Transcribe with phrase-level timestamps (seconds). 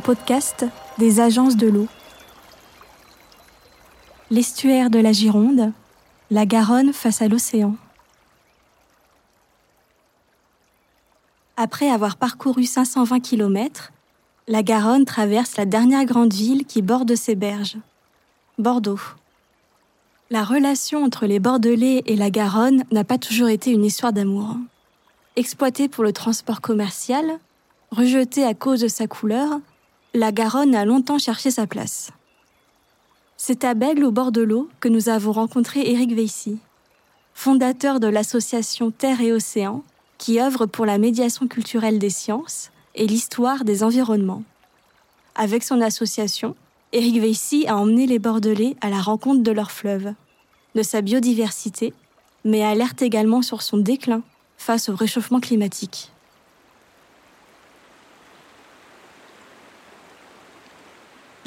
[0.00, 0.66] Podcast
[0.98, 1.88] des agences de l'eau.
[4.30, 5.72] L'estuaire de la Gironde,
[6.30, 7.76] la Garonne face à l'océan.
[11.56, 13.92] Après avoir parcouru 520 km,
[14.48, 17.76] la Garonne traverse la dernière grande ville qui borde ses berges,
[18.58, 19.00] Bordeaux.
[20.30, 24.56] La relation entre les Bordelais et la Garonne n'a pas toujours été une histoire d'amour.
[25.36, 27.38] Exploitée pour le transport commercial,
[27.90, 29.60] rejetée à cause de sa couleur,
[30.14, 32.10] la Garonne a longtemps cherché sa place.
[33.38, 36.58] C'est à Bègle, au bord de l'eau, que nous avons rencontré Éric Veissy,
[37.32, 39.82] fondateur de l'association Terre et Océan,
[40.18, 44.42] qui œuvre pour la médiation culturelle des sciences et l'histoire des environnements.
[45.34, 46.54] Avec son association,
[46.92, 50.12] Éric Veissy a emmené les Bordelais à la rencontre de leur fleuve,
[50.74, 51.94] de sa biodiversité,
[52.44, 54.22] mais alerte également sur son déclin
[54.58, 56.12] face au réchauffement climatique.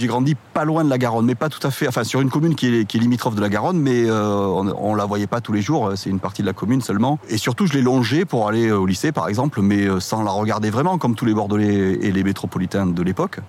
[0.06, 1.88] J'ai grandi pas loin de la Garonne, mais pas tout à fait.
[1.88, 5.06] Enfin, sur une commune qui est, limitrophe de la Garonne, mais euh, on, ne la
[5.06, 5.94] voyait pas tous les jours.
[5.96, 7.18] C'est une partie de la commune seulement.
[7.28, 10.30] Et surtout, je l'ai longée pour aller au lycée, par exemple, mais euh, sans la
[10.30, 13.40] regarder vraiment, comme tous les Bordelais et les métropolitains de l'époque.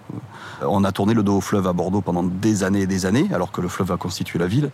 [0.63, 3.29] On a tourné le dos au fleuve à Bordeaux pendant des années et des années,
[3.35, 4.71] alors que le fleuve a constitué la ville.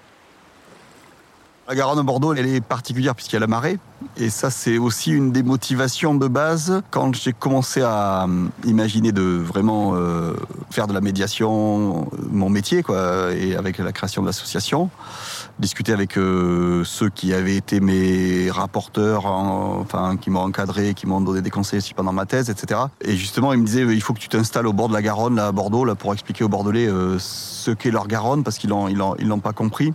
[1.72, 3.78] La Garonne Bordeaux, elle est particulière puisqu'il y a la marée.
[4.18, 9.10] Et ça, c'est aussi une des motivations de base quand j'ai commencé à euh, imaginer
[9.10, 10.34] de vraiment euh,
[10.70, 14.90] faire de la médiation euh, mon métier, quoi, et avec la création de l'association,
[15.60, 21.40] discuter avec ceux qui avaient été mes rapporteurs, enfin, qui m'ont encadré, qui m'ont donné
[21.40, 22.80] des conseils aussi pendant ma thèse, etc.
[23.00, 25.36] Et justement, ils me disaient, il faut que tu t'installes au bord de la Garonne,
[25.36, 28.88] là, à Bordeaux, là, pour expliquer aux Bordelais ce qu'est leur Garonne, parce qu'ils l'ont,
[28.88, 29.94] ils l'ont pas compris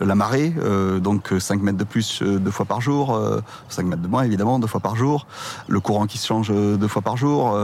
[0.00, 0.54] la marée,
[1.02, 3.20] donc 5 mètres de plus euh, deux fois par jour,
[3.68, 5.26] 5 euh, mètres de moins évidemment deux fois par jour,
[5.68, 7.58] le courant qui se change deux fois par jour,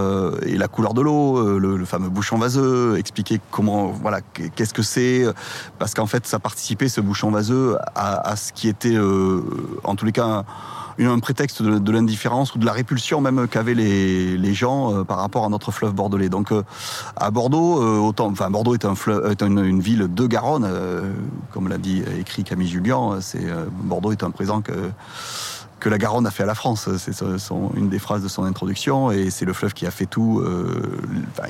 [0.44, 4.21] et la couleur de l'eau, le, fameux bouchon vaseux, expliquer comment, voilà,
[4.56, 5.25] qu'est-ce que c'est,
[5.78, 8.99] parce qu'en fait ça participait ce bouchon vaseux à ce qui était,
[9.84, 10.44] en tous les cas,
[11.06, 15.19] un prétexte de, l'indifférence ou de la répulsion même qu'avaient les, les gens euh, par
[15.19, 16.28] rapport à notre fleuve bordelais.
[16.28, 16.62] Donc euh,
[17.16, 20.69] à Bordeaux, euh, autant, enfin Bordeaux est, un fleuve, est une, ville de Garonne,
[21.53, 23.19] comme l'a dit écrit Camille Julien.
[23.20, 24.72] C'est Bordeaux est un présent que
[25.80, 26.88] que la Garonne a fait à la France.
[26.98, 27.24] C'est
[27.76, 31.00] une des phrases de son introduction, et c'est le fleuve qui a fait tout, euh,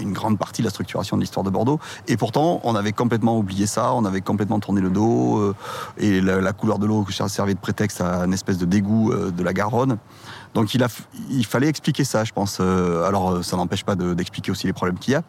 [0.01, 1.81] une grande partie de la structuration de l'histoire de Bordeaux.
[2.07, 5.55] Et pourtant, on avait complètement oublié ça, on avait complètement tourné le dos, euh,
[5.99, 9.43] et la, couleur de l'eau servait de prétexte à une espèce de dégoût euh, de
[9.43, 9.99] la Garonne.
[10.55, 12.59] Donc il, fallait expliquer ça, je pense.
[12.61, 15.23] alors ça n'empêche pas d'expliquer aussi les problèmes qu'il y a,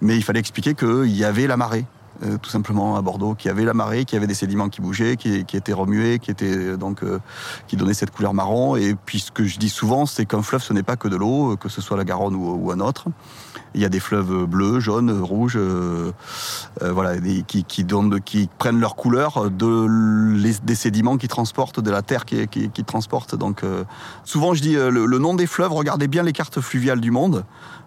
[0.00, 1.86] mais il fallait expliquer qu'il y avait la marée.
[2.22, 5.16] Euh, tout simplement à Bordeaux, qui avait la marée, qui avait des sédiments qui bougeaient,
[5.16, 7.18] qui, qui étaient remués, qui étaient euh, donc euh,
[7.68, 8.76] qui donnaient cette couleur marron.
[8.76, 11.16] Et puis ce que je dis souvent, c'est qu'un fleuve, ce n'est pas que de
[11.16, 13.08] l'eau, que ce soit la Garonne ou, un autre.
[13.74, 15.58] Il y a des fleuves bleus, jaunes, rouges,
[16.80, 18.18] voilà, qui, qui, donnent,
[18.58, 19.86] prennent leur couleur de
[20.64, 23.34] des sédiments qui transportent, de la terre qui, qui, qui transporte.
[23.34, 23.62] Donc
[24.24, 25.72] souvent, je dis le nom des fleuves.
[25.72, 27.44] Regardez bien les cartes fluviales du monde.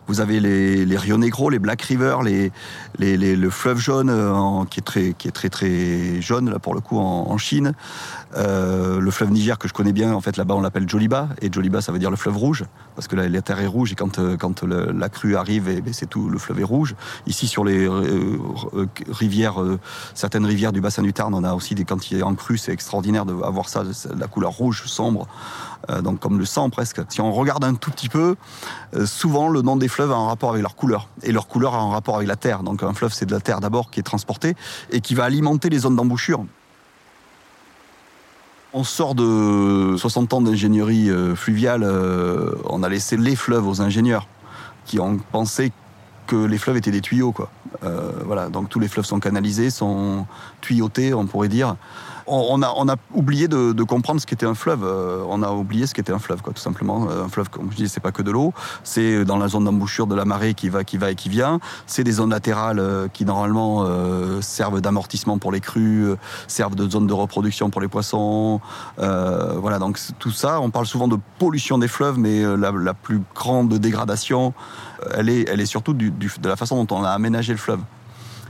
[0.09, 2.17] Vous avez les, Rio Negro, les Black River,
[2.97, 6.81] le fleuve jaune euh, qui est très qui est très très jaune là pour le
[6.81, 7.73] coup en, Chine.
[8.35, 11.53] Euh, le fleuve Niger que je connais bien, en fait là-bas on l'appelle Joliba et
[11.53, 12.65] Joliba ça veut dire le fleuve rouge
[12.95, 15.75] parce que la, la terre est rouge et quand euh, quand la crue arrive, et,
[15.77, 16.95] eh ben, c'est tout le fleuve est rouge.
[17.27, 17.87] Ici sur les
[19.11, 19.63] rivières,
[20.15, 23.25] certaines rivières du bassin du Tarn, on a aussi des est en crue, c'est extraordinaire
[23.25, 23.35] de
[23.67, 23.83] ça,
[24.17, 25.27] la couleur rouge sombre.
[25.90, 27.01] Euh, donc comme le sang presque.
[27.09, 28.35] Si on regarde un tout petit peu,
[28.95, 31.73] euh, souvent le nom des fleuves a un rapport avec leur couleur, et leur couleur
[31.75, 32.63] a un rapport avec la terre.
[32.63, 34.56] Donc un fleuve, c'est de la terre d'abord qui est transportée
[34.91, 36.45] et qui va alimenter les zones d'embouchure.
[38.74, 41.83] On sort de 60 ans d'ingénierie euh, fluviale,
[42.65, 44.27] on a laissé les fleuves aux ingénieurs
[44.86, 45.71] qui ont pensé
[46.27, 47.31] que les fleuves étaient des tuyaux.
[47.31, 47.50] Quoi.
[48.25, 50.27] voilà, donc tous les fleuves sont canalisés, sont
[50.62, 51.75] tuyautés, on pourrait dire
[52.29, 54.83] on, a, oublié de, comprendre ce qu'était un fleuve.
[54.83, 57.07] Euh, on a oublié ce qu'était un fleuve, quoi, tout simplement.
[57.09, 58.53] Euh, un fleuve, comme je dis, c'est pas que de l'eau.
[58.83, 61.59] C'est dans la zone d'embouchure de la marée qui va, qui va et qui vient.
[61.87, 63.85] C'est des zones latérales euh, qui normalement
[64.41, 66.13] servent d'amortissement pour les crues,
[66.47, 68.61] servent de zone de reproduction pour les poissons.
[68.97, 73.73] voilà, donc tout ça, on parle souvent de pollution des fleuves, mais la, plus grande
[73.73, 74.53] dégradation,
[75.13, 77.79] elle est, elle est surtout de la façon dont on a aménagé le fleuve.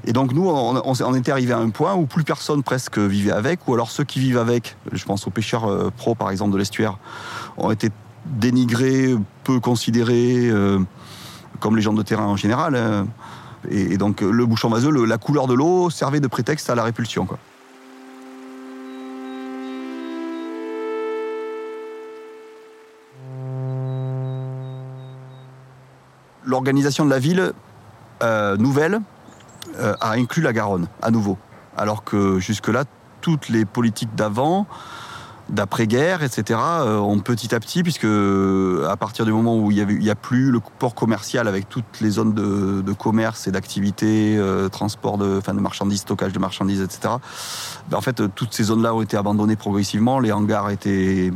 [0.06, 3.68] Et donc nous, on, était arrivé à un point où plus personne presque vivait avec,
[3.68, 6.58] ou alors ceux qui vivent avec, je pense aux pêcheurs euh, pro par exemple de
[6.58, 6.98] l'estuaire,
[7.58, 7.90] ont été
[8.26, 10.80] dénigrés, peu considérés, euh,
[11.60, 12.76] comme les gens de terrain en général.
[12.76, 13.08] Hein.
[13.70, 17.26] Et, donc le bouchon vaseux, la couleur de l'eau servait de prétexte à la répulsion.
[17.26, 17.38] Quoi.
[26.46, 27.54] l'organisation de la ville
[28.58, 29.02] nouvelle
[29.78, 31.38] a inclus la Garonne à nouveau,
[31.78, 32.86] alors que jusque-là,
[33.22, 34.68] toutes les politiques d'avant
[35.50, 40.10] d'après-guerre, etc., euh, ont petit à petit, puisque à partir du moment où il n'y
[40.10, 45.18] a plus le port commercial avec toutes les zones de, commerce et d'activité, euh, transport
[45.18, 47.16] de, de marchandises, stockage de marchandises, etc.,
[47.90, 51.32] ben, en fait, toutes ces zones-là ont été abandonnées progressivement, les hangars étaient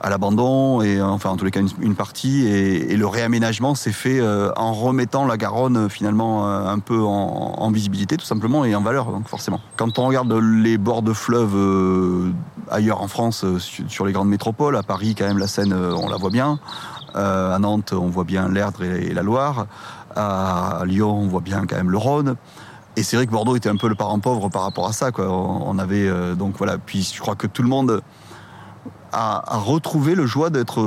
[0.00, 4.20] à l'abandon et enfin en tous les cas une, partie et, le réaménagement s'est fait
[4.20, 8.80] euh, en remettant la Garonne finalement euh, un peu en, visibilité tout simplement et en
[8.80, 9.60] valeur donc forcément.
[9.76, 12.32] Quand on regarde les bords de fleuves euh,
[12.70, 16.16] ailleurs en France sur, les grandes métropoles, à Paris quand même la Seine on la
[16.16, 16.58] voit bien,
[17.14, 19.66] à Nantes on voit bien l'Erdre et, la Loire,
[20.16, 22.36] à Lyon on voit bien quand même le Rhône.
[22.96, 25.12] Et c'est vrai que Bordeaux était un peu le parent pauvre par rapport à ça.
[25.12, 25.30] Quoi.
[25.30, 26.78] On avait donc voilà.
[26.78, 28.02] Puis je crois que tout le monde
[29.12, 30.78] à, retrouver la joie d'être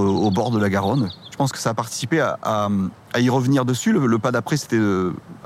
[0.00, 1.10] au bord de la Garonne.
[1.30, 2.68] Je pense que ça a participé à,
[3.18, 3.92] y revenir dessus.
[3.92, 4.78] Le, pas d'après, c'était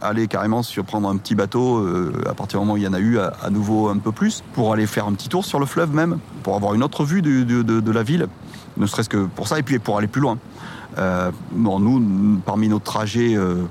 [0.02, 2.88] aller carrément sur prendre un petit bateau, euh, à partir du moment où il y
[2.88, 5.58] en a eu à, nouveau un peu plus, pour aller faire un petit tour sur
[5.58, 8.28] le fleuve même, pour avoir une autre vue de, la ville,
[8.76, 10.38] ne serait-ce que pour ça, et puis pour aller plus loin.
[10.98, 13.62] Euh, nous, parmi nos trajets euh,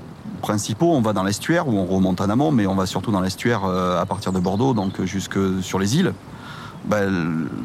[0.42, 3.20] principaux, on va dans l'estuaire, où on remonte en amont, mais on va surtout dans
[3.20, 6.12] l'estuaire à partir de Bordeaux, donc jusque sur les îles.
[6.86, 7.00] Bah,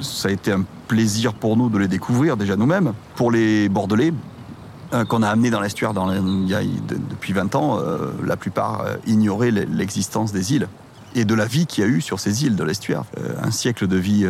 [0.01, 2.93] ça a été un plaisir pour nous de les découvrir déjà nous-mêmes.
[3.15, 4.13] Pour les Bordelais,
[4.91, 10.31] euh, qu'on a amenés dans l'estuaire depuis 20 ans, euh, la plupart euh, ignoraient l'existence
[10.31, 10.67] des îles
[11.13, 13.03] et de la vie qu'il y a eu sur ces îles de l'estuaire.
[13.41, 14.27] un siècle de vie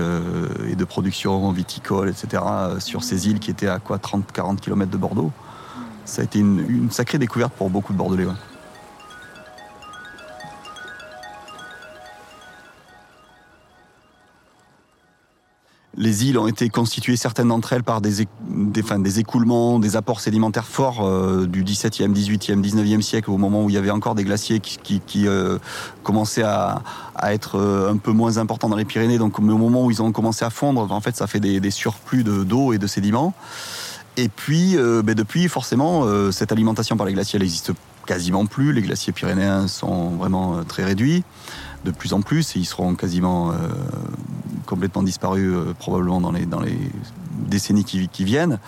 [0.66, 2.42] et de production viticole, etc.,
[2.80, 5.34] sur ces îles qui étaient à quoi 30-40 km de Bordeaux.
[6.06, 8.28] Ça a été une, sacrée découverte pour beaucoup de Bordelais.
[16.00, 20.66] Les îles ont été constituées, certaines d'entre elles, par des, des, écoulements, des apports sédimentaires
[20.66, 24.24] forts euh, du XVIIe, XVIIIe, XIXe siècle, au moment où il y avait encore des
[24.24, 25.58] glaciers qui, euh,
[26.02, 26.82] commençaient à,
[27.24, 29.18] être euh, un peu moins importants dans les Pyrénées.
[29.18, 31.72] Donc au moment où ils ont commencé à fondre, en fait, ça fait des, des
[31.72, 33.34] surplus d'eau et de sédiments.
[34.16, 37.72] Et puis, ben depuis, forcément, cette alimentation par les glaciers, elle n'existe
[38.06, 38.74] quasiment plus.
[38.74, 41.24] Les glaciers pyrénéens sont vraiment très réduits
[41.86, 43.54] de plus en plus et ils seront quasiment
[44.70, 46.78] complètement disparu euh, probablement dans les, dans les
[47.48, 48.60] décennies qui, viennent.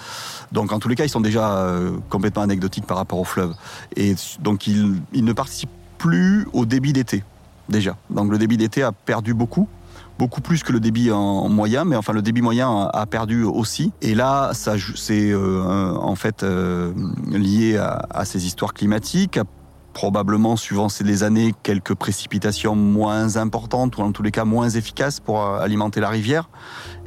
[0.52, 3.54] Donc en tous les cas, ils sont déjà euh, complètement anecdotiques par rapport au fleuve.
[3.96, 5.70] Et donc ils, ils ne participent
[6.00, 7.24] plus au débit d'été,
[7.70, 7.96] déjà.
[8.10, 9.68] Donc le débit d'été a perdu beaucoup
[10.20, 13.92] beaucoup plus que le débit en moyen, mais enfin le débit moyen a perdu aussi.
[14.04, 16.46] Et là, ça c'est euh, en fait
[17.32, 19.40] lié à, à, ces histoires climatiques,
[19.94, 25.20] probablement, suivant les années, quelques précipitations moins importantes ou en tous les cas moins efficaces
[25.20, 26.50] pour euh, alimenter la rivière.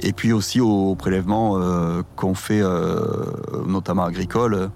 [0.00, 3.24] Et puis aussi au prélèvement euh, qu'on fait, euh,
[3.66, 4.70] notamment agricole,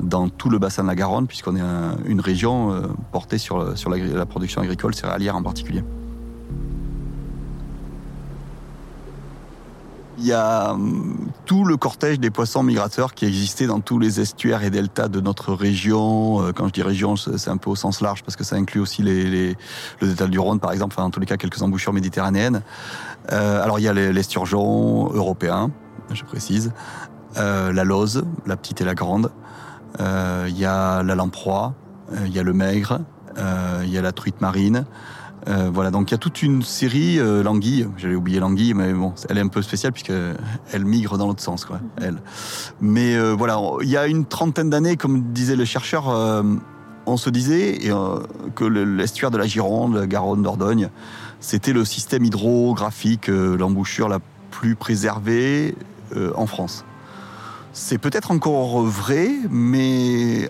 [0.00, 1.62] dans tout le bassin de la Garonne, puisqu'on est
[2.04, 2.82] une région
[3.12, 5.82] portée sur, sur la production agricole céréalière en particulier.
[10.18, 14.20] Il y a hum, tout le cortège des poissons migrateurs qui existait dans tous les
[14.20, 16.42] estuaires et deltas de notre région.
[16.42, 18.80] Euh, quand je dis région, c'est un peu au sens large parce que ça inclut
[18.80, 19.56] aussi les, les,
[20.00, 22.62] le delta du Rhône, par exemple, enfin, en tous les cas quelques embouchures méditerranéennes.
[23.32, 25.70] Euh, alors il y a l'esturgeon européen,
[26.12, 26.72] je précise,
[27.36, 29.30] euh, la Lose, la petite et la grande.
[30.00, 31.74] Euh, il y a la lamproie,
[32.12, 33.00] euh, il y a le maigre,
[33.82, 34.86] il y a la truite marine.
[35.48, 37.88] Euh, voilà, donc il y a toute une série euh, l'anguille.
[37.96, 40.12] J'allais oublier l'anguille, mais bon, elle est un peu spéciale puisque
[40.72, 41.76] elle migre dans l'autre sens, quoi.
[41.76, 41.82] Mhm.
[42.02, 42.22] Elle.
[42.80, 46.06] Mais euh, voilà, il y a une trentaine d'années, comme disaient les chercheurs,
[47.08, 47.78] on se disait
[48.54, 50.90] que l'estuaire de la Gironde, la Garonne, Dordogne,
[51.38, 54.18] c'était le système hydrographique, l'embouchure la
[54.50, 55.76] plus préservée
[56.34, 56.84] en France.
[57.78, 60.48] C'est peut-être encore vrai, mais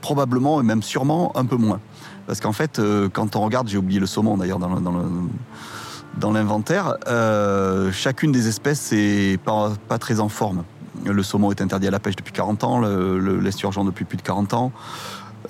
[0.00, 1.78] probablement et même sûrement un peu moins.
[2.26, 7.92] Parce qu'en fait, euh, quand on regarde, j'ai oublié le saumon d'ailleurs dans, l'inventaire, euh,
[7.92, 10.64] chacune des espèces n'est pas, très en forme.
[11.04, 14.54] Le saumon est interdit à la pêche depuis 40 ans, l'esturgeon depuis plus de 40
[14.54, 14.72] ans.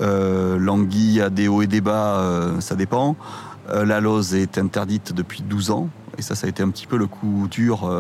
[0.03, 2.23] Euh, L'anguille a des hauts et des bas,
[2.61, 3.17] ça dépend.
[3.73, 5.89] La lose est interdite depuis 12 ans.
[6.19, 7.91] Et ça, ça a été un petit peu le coup dur,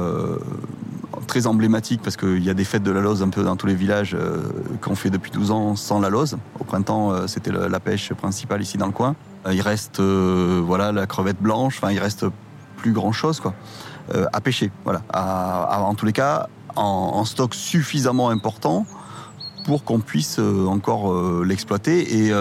[1.29, 3.69] très emblématique, parce qu'il y a des fêtes de la lose un peu dans tous
[3.69, 4.43] les villages euh,
[4.81, 6.37] qu'on fait depuis 12 ans sans la lose.
[6.59, 9.15] Au printemps, euh, c'était la pêche principale ici dans le coin.
[9.47, 12.27] Euh, il reste voilà la crevette blanche, enfin il reste
[12.79, 13.55] plus grand chose quoi
[14.33, 14.73] à pêcher.
[14.85, 18.87] Voilà, en tous les cas en, en stock suffisamment important
[19.67, 22.33] pour qu'on puisse encore l'exploiter et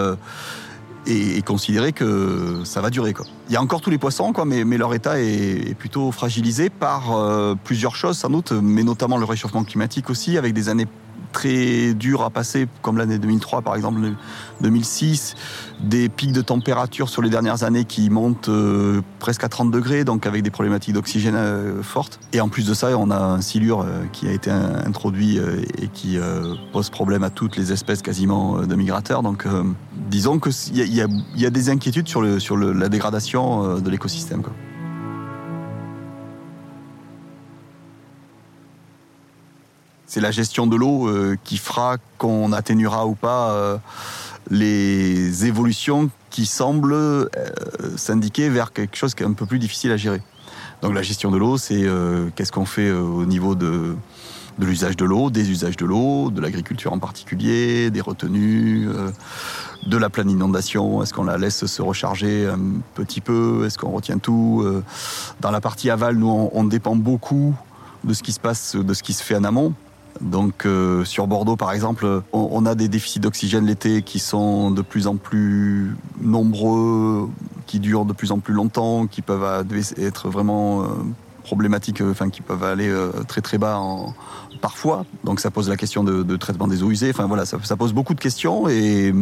[1.08, 3.14] et, considérer que ça va durer.
[3.14, 3.26] Quoi.
[3.48, 7.16] Il y a encore tous les poissons, quoi, mais, leur état est, plutôt fragilisé par
[7.16, 10.86] euh, plusieurs choses sans doute, mais notamment le réchauffement climatique aussi, avec des années
[11.32, 14.00] très dures à passer, comme l'année 2003 par exemple,
[14.60, 15.34] 2006,
[15.80, 20.04] des pics de température sur les dernières années qui montent euh, presque à 30 degrés,
[20.04, 22.18] donc avec des problématiques d'oxygène euh, fortes.
[22.32, 25.88] Et en plus de ça, on a un silure euh, qui a été introduit et
[25.88, 26.18] qui
[26.72, 29.22] pose problème à toutes les espèces quasiment de migrateurs.
[29.22, 29.46] Donc
[30.08, 31.04] disons qu'il y,
[31.36, 32.22] y, a des inquiétudes sur,
[32.56, 34.42] la dégradation de l'écosystème.
[40.08, 41.08] C'est la gestion de l'eau
[41.44, 43.78] qui fera qu'on atténuera ou pas
[44.50, 47.28] les évolutions qui semblent euh,
[47.96, 50.22] s'indiquer vers quelque chose qui est un peu plus difficile à gérer.
[50.82, 53.96] Donc la gestion de l'eau, c'est euh, qu'est-ce qu'on fait euh, au niveau de,
[54.58, 58.88] l'usage de l'eau, des usages de l'eau, de l'agriculture en particulier, des retenues,
[59.86, 61.02] de la pleine inondation.
[61.02, 63.64] Est-ce qu'on la laisse se recharger un petit peu?
[63.66, 64.64] Est-ce qu'on retient tout?
[65.40, 67.54] Dans la partie aval, nous, on, dépend beaucoup
[68.02, 69.74] de ce qui se passe, de ce qui se fait en amont.
[70.20, 74.82] Donc euh, sur Bordeaux par exemple, on, a des déficits d'oxygène l'été qui sont de
[74.82, 77.28] plus en plus nombreux,
[77.66, 80.86] qui durent de plus en plus longtemps, qui peuvent être vraiment euh,
[81.44, 82.92] problématiques, euh, enfin qui peuvent aller
[83.28, 83.80] très très bas
[84.60, 85.04] parfois.
[85.22, 87.10] Donc ça pose la question de, traitement des eaux usées.
[87.10, 89.14] Enfin voilà, ça, pose beaucoup de questions et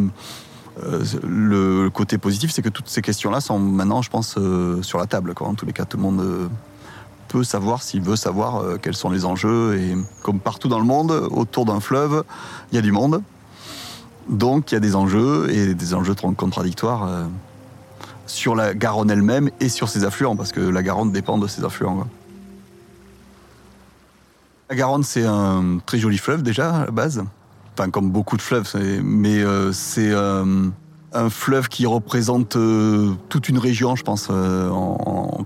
[1.23, 4.37] le côté positif, c'est que toutes ces questions-là sont maintenant, je pense,
[4.81, 5.33] sur la table.
[5.39, 6.49] En tous les cas, tout le monde
[7.27, 9.79] peut savoir s'il veut savoir euh, quels sont les enjeux.
[9.79, 12.23] Et comme partout dans le monde, autour d'un fleuve,
[12.71, 13.21] il y a du monde.
[14.29, 17.23] Donc il y a des enjeux et des enjeux contradictoires euh,
[18.25, 21.63] sur la Garonne elle-même et sur ses affluents, parce que la Garonne dépend de ses
[21.63, 22.07] affluents.
[24.69, 27.23] La Garonne, c'est un très joli fleuve déjà à la base.
[27.73, 28.69] Enfin, comme beaucoup de fleuves,
[29.03, 30.11] mais euh, c'est
[31.17, 34.27] un fleuve qui représente euh, toute une région, je pense.
[34.29, 34.69] Euh,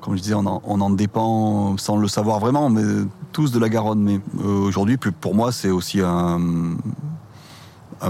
[0.01, 2.83] comme je disais, on en, dépend sans le savoir vraiment, mais
[3.31, 4.01] tous de la Garonne.
[4.01, 6.49] Mais euh, aujourd'hui, pour moi, c'est aussi un,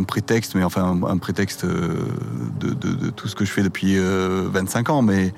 [0.08, 5.02] prétexte, mais enfin un, prétexte de, tout ce que je fais depuis 25 ans.
[5.02, 5.34] Mais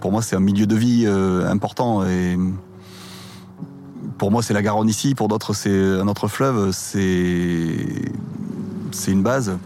[0.00, 2.38] pour moi, c'est un milieu de vie important et
[4.18, 5.14] pour moi, c'est la Garonne ici.
[5.14, 6.70] Pour d'autres, c'est un autre fleuve.
[6.72, 7.86] C'est
[8.90, 9.56] c'est une base.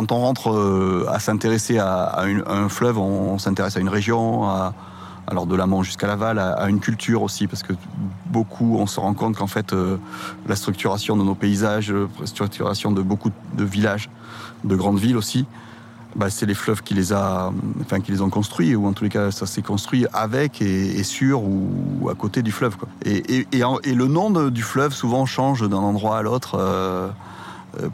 [0.00, 4.48] Quand on rentre euh, à s'intéresser à, un fleuve, on, s'intéresse à une région,
[5.26, 7.74] alors de l'amont jusqu'à l'aval, à, une culture aussi, parce que
[8.24, 9.98] beaucoup, on se rend compte qu'en fait, euh,
[10.48, 14.08] la structuration de nos paysages, la structuration de beaucoup de villages,
[14.64, 15.44] de grandes villes aussi,
[16.16, 17.52] bah, c'est les fleuves qui les, a,
[17.82, 21.02] enfin, qui les ont construits, ou en tous les cas, ça s'est construit avec et,
[21.02, 22.74] sur ou à côté du fleuve.
[23.04, 26.56] Et, le nom du fleuve souvent change d'un endroit à l'autre.
[26.58, 27.10] Euh, euh,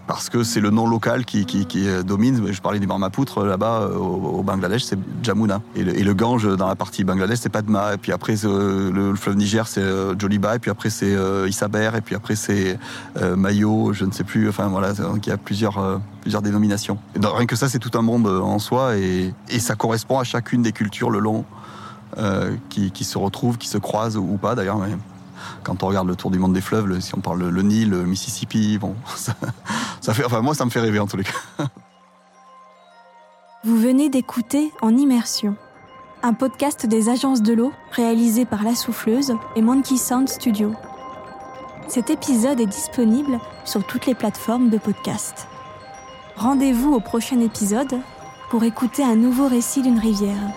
[0.06, 2.52] parce que c'est le nom local qui, qui, domine.
[2.52, 5.60] Je parlais du Brahmapoutre là-bas euh, au, Bangladesh, c'est Jamuna.
[5.74, 7.94] Et le, Gange dans la partie Bangladesh, c'est Padma.
[7.94, 10.56] Et puis après, le, le, fleuve Niger, c'est euh, Joliba.
[10.56, 11.16] Et puis après, c'est
[11.46, 11.90] Isaber.
[11.96, 12.78] Et puis après, c'est
[13.36, 13.92] Mayo.
[13.92, 14.48] Je ne sais plus.
[14.48, 16.00] Enfin voilà, donc il y a plusieurs
[16.42, 16.98] dénominations.
[17.14, 20.72] Rien que ça, c'est tout un monde en soi, et, ça correspond à chacune des
[20.72, 21.44] cultures le long
[22.70, 24.78] qui, qui, se retrouvent, qui se croisent ou pas d'ailleurs.
[24.78, 24.96] Mais
[25.62, 28.04] quand on regarde le tour du monde des fleuves, si on parle le, Nil, le
[28.04, 28.94] Mississippi, bon,
[30.08, 31.68] enfin moi ça me fait rêver en tous les cas.
[33.64, 35.56] Vous venez d'écouter En Immersion,
[36.22, 40.72] un podcast des agences de l'eau réalisé par La Souffleuse et Monkey Sound Studio.
[41.88, 45.48] Cet épisode est disponible sur toutes les plateformes de podcast.
[46.36, 48.00] Rendez-vous au prochain épisode
[48.50, 50.52] pour écouter un nouveau récit d'une rivière.